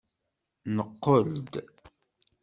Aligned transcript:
Neqqel-d. 0.75 1.53